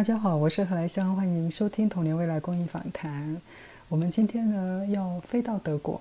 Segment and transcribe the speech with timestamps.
[0.00, 3.38] 大家好，我是何来香，欢迎收听童年未来公益访谈。
[3.90, 6.00] 我们今天呢要飞到德国，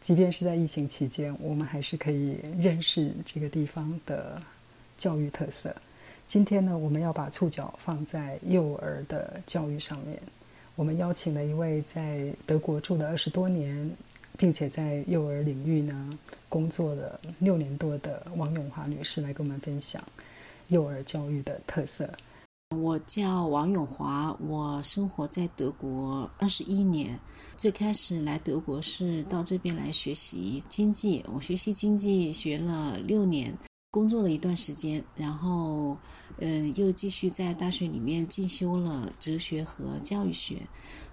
[0.00, 4.40] 即便是在疫情期间，我们还是可以认识这个地方的
[4.96, 5.74] 教育特色。
[6.28, 10.16] 今天呢，我们要把触角放在幼儿的教育上面。
[10.76, 13.90] 我们邀请了一位在德国住了二十多年，
[14.38, 16.16] 并且在幼儿领域呢
[16.48, 20.00] 工作了六年多的王永华女士来跟我们分享
[20.68, 22.08] 幼儿教育的特色。
[22.72, 27.18] 我叫王永华，我生活在德国二十一年。
[27.56, 33.56] 最开始来德国是到这边来学习经济，我学习经济学了六年，
[33.92, 35.98] 工作了一段时间，然后，
[36.38, 40.56] 嗯，又继续在大学里面进修了哲学和教育学。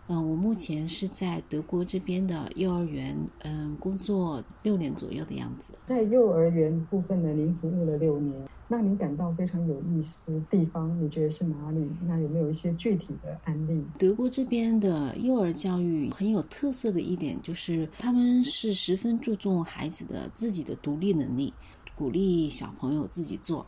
[0.08, 5.74] 嗯，我目前是在德国这边的幼儿园，嗯，工作六年左右的样子。
[5.88, 8.34] 在幼儿园部分呢，您服务了六年，
[8.70, 11.86] 那您感到非常有意思地方，你觉得是哪里？
[12.08, 13.84] 那有没有一些具体的案例？
[13.98, 21.54] 德国这边的幼儿教育很有特色的一点就是，他们是十分注重孩子的自己的独立能力，
[22.00, 23.66] 鼓励小朋友自己做。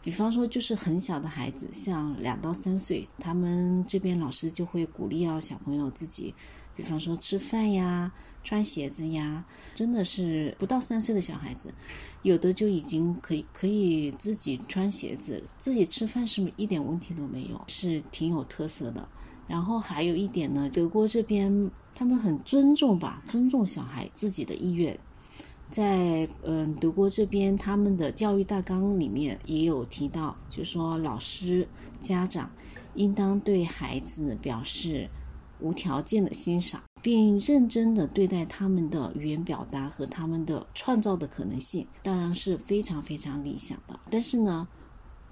[0.00, 6.32] 比方说，就是很小的孩子，像两到三岁，他们这边老师就会鼓励要小朋友自己，
[6.76, 8.12] 比方说吃饭呀、
[8.44, 11.74] 穿鞋子呀，真的是不到三岁的小孩子，
[12.22, 19.08] 有的就已经可以可以自己穿鞋子、自己吃饭，是一点问题都没有，是挺有特色的。
[19.48, 24.98] 然后还有一点呢，德国这边他们很尊重吧，尊重小孩自己的意愿。
[25.72, 31.66] 在嗯德国这边，他们的教育大纲里面也有提到，就说老师、
[32.02, 32.50] 家长
[32.94, 35.08] 应当对孩子表示
[35.60, 43.98] 无条件的欣赏，并认真的对待他们的语言表达和他们的创造的可能性，当然是非常非常理想的。
[44.10, 44.68] 但是呢，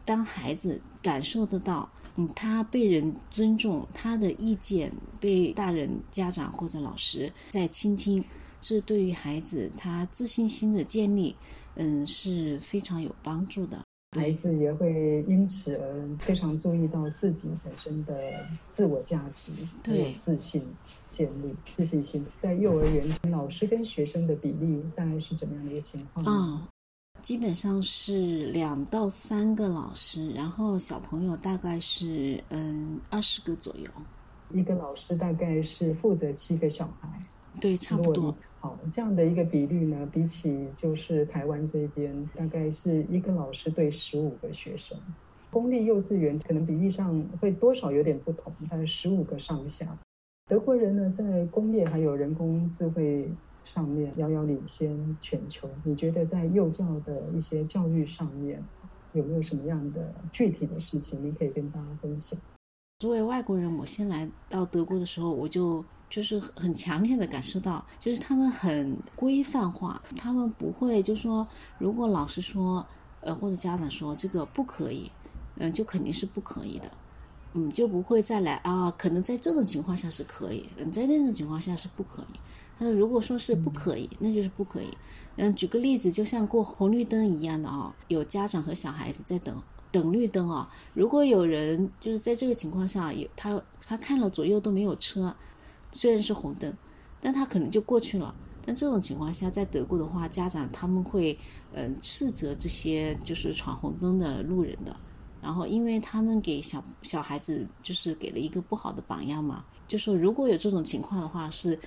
[0.07, 4.91] 当孩子感受得到，嗯，他被人尊重，他的意见
[5.21, 8.25] 被大人、家长或者老师在倾听。
[8.61, 11.35] 这对于孩子他自信心的建立，
[11.77, 13.81] 嗯，是非常有帮助的。
[14.17, 19.53] 孩子也会因此而非常注意到自己本身的自我价值，
[19.85, 20.67] 对自信
[21.13, 22.27] 建立自信心。
[22.41, 26.27] 在幼儿园，老师跟学生的比例大概是怎么样的一个情况？
[26.27, 26.69] 啊，
[27.23, 33.89] 基本上是两到三个老师，然后小朋友大概是嗯二十个左右。
[34.53, 37.09] 一个老师大概是负责七个小孩。
[37.61, 38.37] 对，差不多。
[38.63, 44.99] 好，这样的一个比率呢，比起就是台湾这边，大概是一个老师对十五个学生。
[45.51, 49.99] 公立幼稚园可能比例上会多少有点不同，大概十五个上下。
[50.47, 53.31] 德国人呢，在工业还有人工智慧
[53.65, 55.67] 上面遥遥领先全球。
[55.83, 58.63] 你觉得在幼教的一些教育上面，
[59.15, 62.39] 有没有什么样的具体的事情，你可以跟大家分享？
[62.99, 65.83] 作为外国人，我先来到德国的时候，我就。
[66.11, 71.47] 就是很强烈的感受到，就是他们很规范化，他们不会就说，
[71.79, 72.85] 如果老师说，
[73.21, 75.09] 呃，或者家长说这个不可以，
[75.57, 76.91] 嗯，就肯定是不可以的，
[77.55, 82.41] 嗯，就不会再来啊，可能在这种情况下是可以，嗯，在那种情况下是不可以。
[82.77, 84.89] 但是，如果说是不可以，那就是不可以。
[85.37, 95.33] 嗯，举个例子，就像过红绿灯一样的啊，有家长和小孩子在等等绿灯啊，如果有人就是在这个情况下，有他他看了左右都没有车。
[95.93, 96.73] 虽然是红灯，
[97.21, 98.35] 但他可能就过去了。
[98.65, 101.37] 但这种情况下，在德国的话，家长他们会
[101.73, 104.95] 嗯斥责这些就是闯红灯的路人的。
[105.43, 111.79] 然后，因为他们给小小孩子就是给了一个不好的榜样嘛，就说如果有这种情况的话，是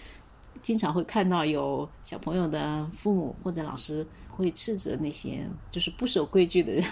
[0.63, 6.83] 经常会看到有小朋友的父母或者老师会斥责那些就是不守规矩的人。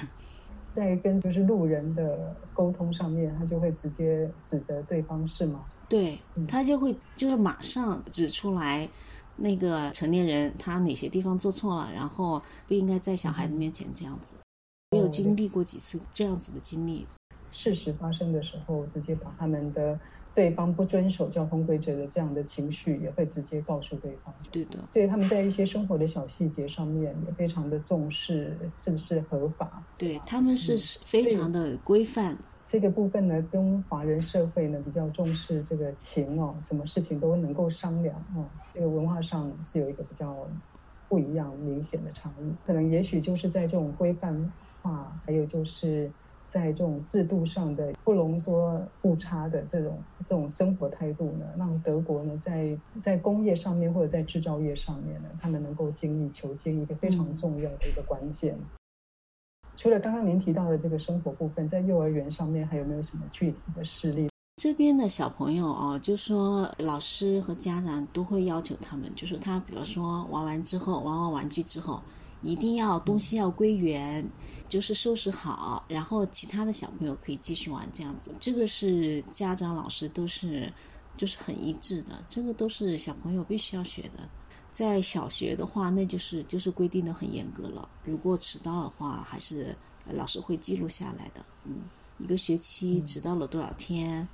[0.73, 5.65] 在跟就是路人的沟通上面，他就会直接指责对方是吗？
[5.89, 8.87] 对他就会就是马上指出来，
[9.35, 14.35] 那个成年人他哪些地方做错了，然后不应该在小孩子面前这样子。
[14.91, 17.05] 我有经历过几次这样子的经历，
[17.51, 19.99] 事实发生的时候，直接把他们的
[20.33, 24.33] 对方不遵守交通规则的这样的情绪，也会直接告诉对方。
[24.51, 29.83] 对的，所以他们在一些生活的小细节上面也非常的重视是不是合法。
[29.97, 32.37] 对他们是非常的规范。
[32.65, 38.45] 这个部分呢，跟华人社会呢比较重视这个情哦，什么事情都能够商量哦。
[38.73, 40.47] 这个文化上是有一个比较
[41.09, 42.53] 不一样、明显的差异。
[42.65, 44.49] 可能也许就是在这种规范
[44.81, 46.09] 化，还有就是
[46.51, 58.59] 在这种制度上的不容说误差的这种这种生活态度呢，让德国呢在在工业上面或者在制造业上面呢，他们能够精益求精，一个非常重要的一个关键。
[59.77, 64.29] 除了刚刚您提到的这个生活部分，在幼儿园上面还有没有什么具体的事例？
[64.57, 71.99] 这边的小朋友哦，就说老师和家长都会要求他们，就是他比如说玩完之后，玩完玩具之后，
[72.41, 74.27] 一定要东西要归原，
[74.67, 78.33] 就是收拾好，然后其他的小朋友可以继续玩这样子。
[78.39, 80.71] 这个是家长老师都是
[81.17, 84.27] 就是很一致的，这个都是小朋友必须要学的。
[84.73, 91.45] 在小学的话，那就是就是规定的很严格了，如果迟到的话，还是老师会记录下来的。
[91.65, 91.81] 嗯，
[92.19, 94.27] 一个学期迟到了多少天？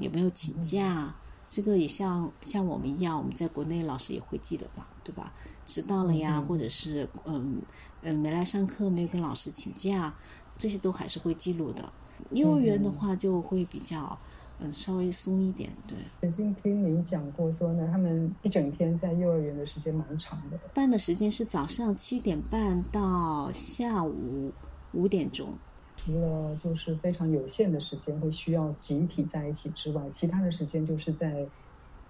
[0.00, 1.14] 有没有请假？
[1.48, 5.32] 这个也像像我们一样，我们在国内老师也会记得吧，对吧？
[5.66, 7.60] 迟到了呀，或者是嗯
[8.02, 10.14] 嗯没来上课，没有跟老师请假，
[10.58, 11.92] 这些都还是会记录的。
[12.30, 14.16] 幼儿园的话就会比较
[14.60, 15.96] 嗯稍微松一点，对。
[16.22, 24.52] 曾经听您讲过说呢，他们一整天在幼儿园的时间蛮长的，办的时间是早上七点半到下午
[24.92, 25.54] 五点钟。
[25.96, 31.46] 除了就是非常有限的时间会需要集体在一起之外，其他的时间就是在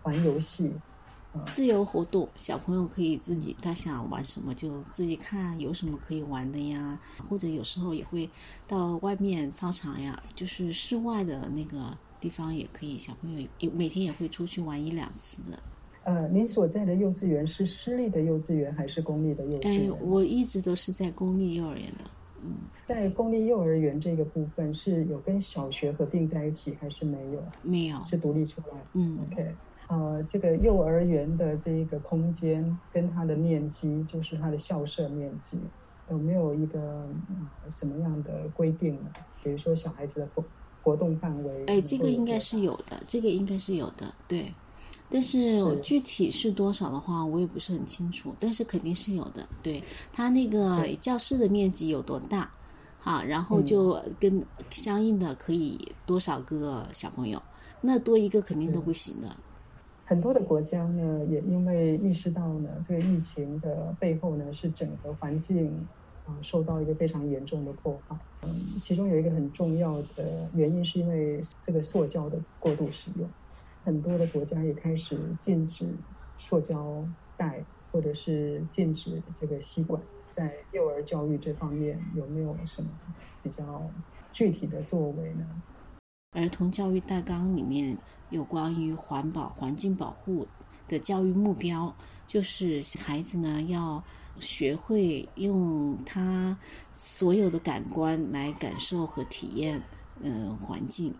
[0.02, 0.72] 玩游戏，
[1.44, 2.28] 自由活动。
[2.36, 6.98] 小朋友可以自己他想玩什么就自己看有什么可以玩的呀，
[7.28, 8.28] 或者有时候也会
[8.66, 12.98] 到外面操场呀，就是室外的那个地方也可以。
[12.98, 15.58] 小朋友也每天也会出去玩一两次的。
[16.04, 19.90] 呃，您所在的幼稚园是私立的幼稚园还是公立的幼稚园？
[19.90, 22.04] 哎，我一直都是在公立幼儿园的。
[22.42, 27.42] 嗯，在公立幼儿园这个部分是有跟小学合并在一起，还是没有？
[27.62, 28.76] 没有，是独立出来。
[28.92, 29.54] 嗯，OK，
[29.88, 35.60] 呃，这个幼儿园的这一个空间跟它的面积，就是它的校舍面积，
[36.10, 37.06] 有没有一个
[37.68, 39.10] 什么样的规定呢？
[39.42, 40.44] 比如说小孩子的活
[40.82, 41.64] 活动范围？
[41.66, 44.52] 哎，这个应该是有的，这个应该是有的，对。
[45.10, 48.34] 但是具体是多少的话，我也不是很清楚。
[48.40, 49.46] 但是肯定是有的。
[49.62, 52.50] 对它那个教室的面积有多大，
[52.98, 57.40] 好，然后就跟相应的可以多少个小朋友，
[57.82, 59.28] 那多一个肯定都不行的。
[60.06, 65.88] 很多的国家呢，也因为意识到呢，这个疫情的背后呢，是整个环境
[66.26, 68.16] 啊受到一个非常严重的破坏。
[68.42, 68.50] 嗯，
[68.82, 73.28] 其中有一个很重要的原因，是因为这个塑胶的过度使用。
[73.82, 75.94] 很多的国家也开始禁止
[76.36, 77.06] 塑胶
[77.36, 80.02] 袋，或者是禁止这个吸管。
[80.30, 82.88] 在幼儿教育这方面，有没有什么
[83.42, 83.90] 比较
[84.32, 85.46] 具体的作为呢？
[86.34, 87.96] 儿童教育大纲里面
[88.30, 90.46] 有关于环保、环境保护
[90.86, 91.94] 的教育目标，
[92.26, 94.02] 就是孩子呢要
[94.40, 96.58] 学会用他
[96.92, 99.80] 所有的感官来感受和体验，
[100.20, 101.14] 嗯，环境。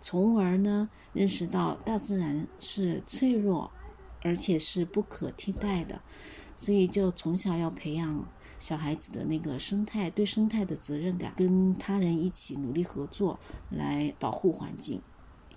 [0.00, 3.70] 从而呢，认识到大自然是脆弱，
[4.22, 6.00] 而且是不可替代的，
[6.56, 8.26] 所以就从小要培养
[8.58, 13.38] 小孩子的那个生态对生态的责任感，跟他人一起努力合作
[13.70, 15.00] 来保护环境，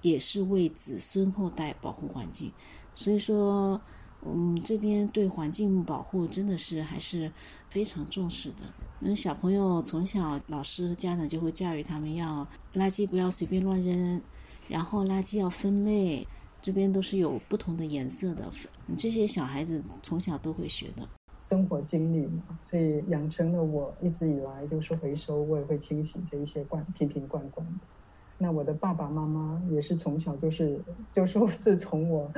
[0.01, 2.51] 也是为子孙后代保护环境。
[2.93, 3.79] 所以说，
[4.25, 7.31] 嗯，这边对环境保护真的是还是
[7.69, 8.63] 非常重视的。
[9.01, 14.21] 嗯，小朋友从小老师和家长就会教育他们要垃圾不要随便乱扔。
[14.67, 16.27] 然后垃圾要分类，
[16.61, 18.51] 这边都是有不同的颜色的，
[18.95, 27.65] 这些小孩子从小都会学的生活经历嘛，所以养成了我一直以来就是回收，我也会清洗这一些罐瓶瓶罐罐。
[28.37, 32.31] 那我的爸爸妈妈也是从小就是 就是自从我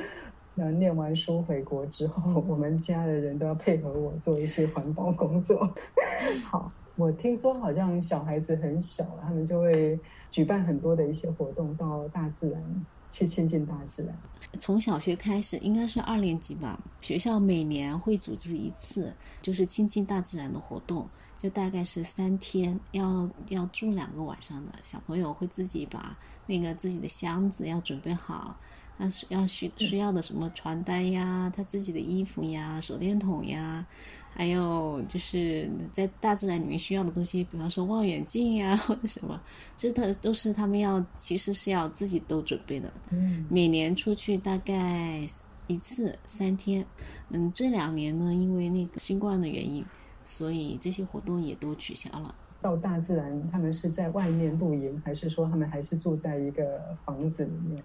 [0.55, 5.74] 呃念完书回国之后，我们家的人都要配合我做一些环保工作。
[6.50, 6.70] 好。
[6.98, 14.20] 我听说好像小孩子很小，他们就会举办很多的一些活动，到大自然去亲近大自然。
[14.60, 21.08] 从小学开始，应该是二年级吧，学校每年会组织一次，就是亲近大自然的活动，
[21.41, 24.74] 就大概是三天，要要住两个晚上的。
[24.84, 28.55] 小朋友会自己把那个自己的箱子要准备好，
[29.01, 33.86] 要要需需要的什么床单呀，他自己的衣服呀，手电筒呀。
[34.34, 39.38] 还有就是在大自然里面需要的东西，比方说望远镜呀 或者什么，
[39.75, 42.89] 这他都是他们要其实是要自己都准备的。
[43.12, 45.27] 嗯，每年出去大概
[45.67, 46.86] 一次三天。
[47.29, 49.86] 嗯，这两年呢，因为那个新冠的原因，
[50.24, 52.34] 所以这些活动也都取消了。
[52.62, 57.84] 到大自然，他们是在外面露营，还是说他们还是住在一个房子里面？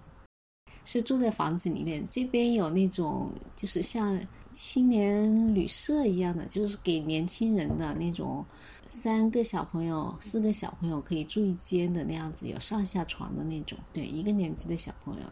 [0.87, 4.19] 是住在房子里面，这边有那种就是像
[4.53, 8.45] 青年旅社一样的，就是给年轻人的那种，
[8.89, 13.77] 三个小朋友、四个小朋友可以住一间的那样子，有上下床的那种。
[13.93, 15.23] 对，一个年级的小朋友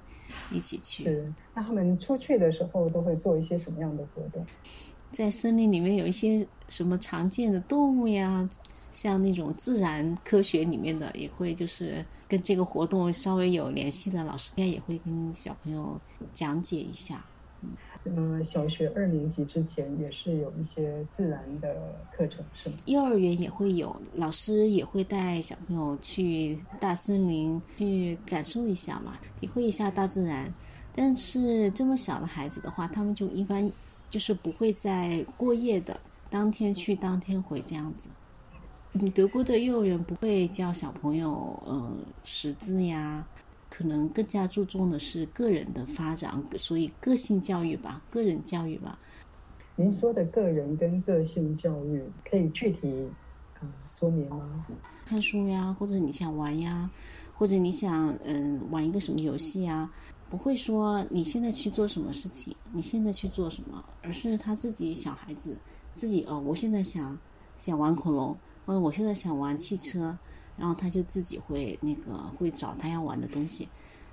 [0.50, 1.04] 一起去。
[1.04, 4.44] 是，那他们出去的时候都会做一些什么样的活动？
[5.12, 8.50] 在森林里面有一些什么常见的动物呀，
[8.94, 16.00] 像那种自然科学里面的，也会就是跟这个活动稍微有联系的老师，应该也会跟小朋友
[16.32, 17.22] 讲解一下。
[18.04, 22.76] 嗯，小学二年级之前也是有一些自然的课程，是吗？
[22.84, 30.52] 幼儿园也会有，老师也会带小朋友去大森林去感受一下嘛，体会一下大自然。
[30.94, 33.68] 但是这么小的孩子的话，他们就一般
[34.10, 35.98] 就是不会在过夜的，
[36.28, 38.10] 当天去当天回这样子。
[38.94, 43.26] 嗯，德国的幼儿园不会教小朋友呃识字呀。
[43.68, 48.96] 可能更加注重的是个人的发展，所以个性教育吧，个人教育吧。
[49.74, 53.08] 您说的个人跟个性教育，可以具体
[53.58, 54.64] 啊说明吗？
[55.04, 56.88] 看书呀，或者你想玩呀，
[57.34, 59.90] 或者你想嗯玩一个什么游戏呀，
[60.30, 65.58] 不会说你现在去做什么事情，你现在去做什么，而是他自己小孩子
[65.96, 67.18] 自己哦，我现在想
[67.58, 70.16] 想玩恐龙，嗯，我现在想玩汽车。
[70.56, 73.68] 然后他就自己会那个会找他要玩的东西，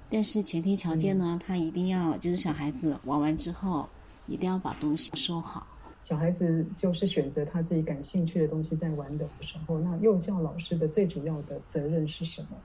[0.10, 3.88] 但是前提条件呢，他一定要就是小孩子玩完之后，
[4.26, 5.68] 一定要把东西收好。
[6.02, 12.58] 小孩子就是选择他自己感兴趣的东西在玩的时候，那幼教老师的最主要的责任是什么？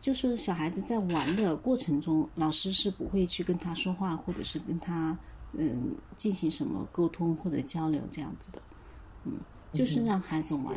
[0.00, 5.14] 就是小孩子在玩的过程中，老师是不会去跟他说话，或者是跟他
[5.52, 8.62] 嗯进行什么沟通或者交流这样子的，
[9.24, 9.34] 嗯，
[9.74, 10.74] 就是让孩子玩。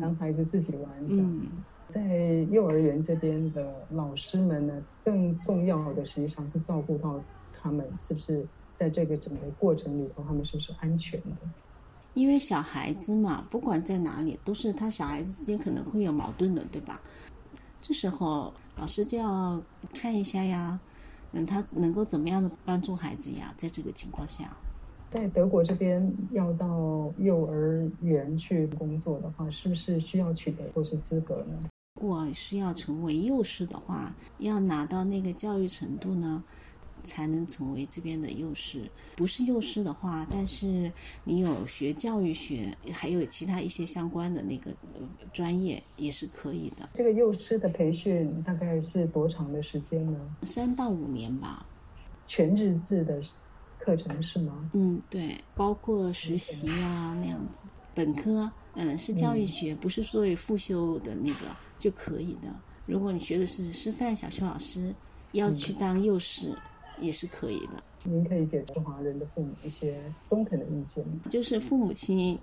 [0.00, 1.56] 让孩子自己玩这样子，
[1.88, 2.16] 在
[2.50, 7.20] 幼儿园这边的老师们呢，更重要的实际上是照顾到
[7.52, 8.46] 他们是不是
[8.78, 11.36] 在这个整个过程里头，他们是不是安全的？
[12.14, 17.00] 因为小孩子嘛，不管在哪里，都是他小孩子之间可能会有矛盾的，对吧？
[17.80, 19.60] 这时候老师就要
[19.94, 20.78] 看一下呀，
[21.32, 23.52] 嗯，他能够怎么样的帮助孩子呀？
[23.56, 24.56] 在这个情况下。
[25.12, 31.68] 在德国这边要到幼儿园去工作的话，是不是需要取得硕士资格呢？
[32.00, 36.42] 如果是要成为幼师的话，要拿到那个教育程度呢，
[37.04, 38.90] 才能成为这边的幼师。
[39.14, 40.90] 不是幼师的话，但是
[41.24, 44.70] 你有学教育学，还有其他一些相关的那个
[45.30, 46.88] 专业也是可以的。
[46.94, 50.18] 这个幼师的培训大概是多长的时间呢？
[50.44, 51.66] 三到五年吧，
[52.26, 53.20] 全日制的。
[53.82, 54.70] 课程是吗？
[54.74, 57.66] 嗯，对，包括实习啊那样子。
[57.94, 61.46] 本科，嗯，是教育学，不是作为复修的那个
[61.78, 62.48] 就可以的。
[62.86, 64.94] 如果你学的是师范小学老师，
[65.32, 66.56] 要去当幼师
[67.00, 67.82] 也是可以的。
[68.04, 71.04] 您可以给中华人的父母一些中肯的意见。
[71.28, 72.38] 就是父母亲，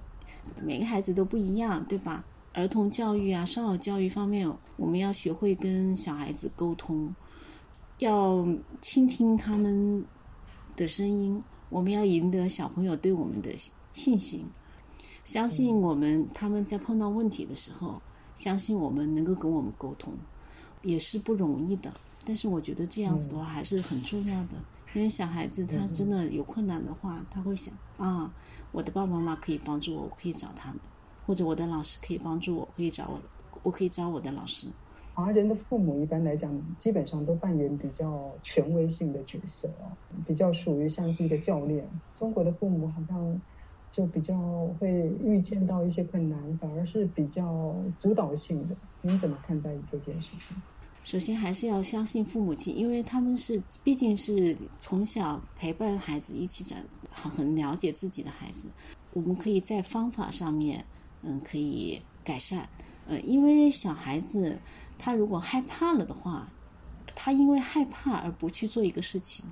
[0.61, 2.23] 每个孩子都不一样，对吧？
[2.53, 7.15] 儿童教育啊，少儿教育方面，我们要学会跟小孩子沟通，
[7.97, 8.45] 要
[8.81, 10.05] 倾听他们。
[10.79, 13.53] 的声音，我们要赢得小朋友对我们的
[13.91, 14.45] 信心，
[15.25, 16.25] 相信我们。
[16.33, 18.01] 他们在碰到问题的时候，
[18.33, 20.13] 相信我们能够跟我们沟通，
[20.81, 21.91] 也是不容易的。
[22.23, 24.55] 但是我觉得这样子的话还是很重要的，
[24.93, 28.33] 因为小孩子他真的有困难的话，他会想啊，
[28.71, 30.79] 我的爸爸妈妈可以帮助我，我可以找他们，
[31.25, 33.21] 或者我的老师可以帮助我，可以找我，
[33.63, 34.67] 我可以找我的老师。
[35.13, 39.91] 华人的父母一般来讲，基本上都扮演比较权威性的角色哦，
[40.25, 41.85] 比较属于像是一个教练。
[42.15, 43.41] 中国的父母好像
[43.91, 48.75] 就比较会预见到一些困难，反而是比较主导性的。
[49.01, 50.55] 您怎么看待这件事情？
[51.03, 56.77] 首先还是要相信父母亲，因为他们是毕竟是从小陪伴孩子一起长，
[57.11, 58.69] 很了解自己的孩子。
[59.11, 60.85] 我们可以在方法上面，
[61.23, 62.69] 嗯，可以改善。
[63.05, 64.57] 呃，因为小孩子。
[64.99, 66.47] 他如果害怕了的话，
[67.15, 69.43] 他因为害怕而不去做一个事情，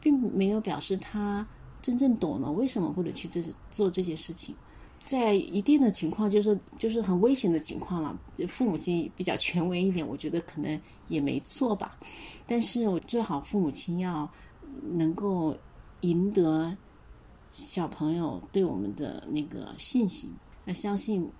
[0.00, 1.46] 并没有表示他
[1.80, 4.54] 真正懂了为什么不能去这做这件事情。
[5.04, 11.96] 在一定的情况，就是就是很危险的情况了，父母亲比较权威一点，我觉得可能也没错吧。
[12.44, 14.28] 但是我最好父母亲要
[14.82, 15.56] 能够
[16.00, 16.76] 赢得
[17.52, 20.28] 小朋友对我们的那个信心，
[20.64, 21.30] 要相信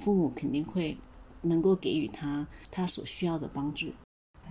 [0.00, 0.96] 父母肯定会。
[1.46, 3.86] 能够给予他他所需要的帮助。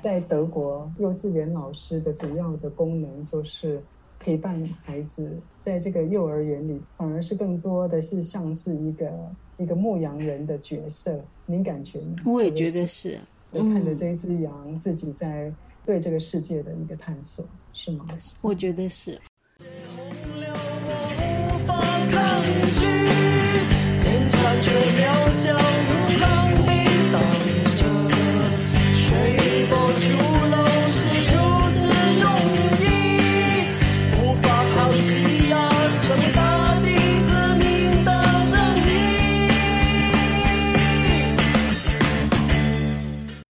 [0.03, 3.81] 在德国，幼稚园老师的主要的功能就是
[4.19, 9.11] 陪伴孩子，在这个幼儿园里，反而是更多的是像是一个
[9.57, 11.19] 一个牧羊人的角色。
[11.45, 12.15] 您感觉呢？
[12.25, 13.17] 我也觉得是，
[13.51, 15.51] 看着这一只羊自己在
[15.85, 18.05] 对这个世界的一个探索，是吗？
[18.41, 19.19] 我觉得是。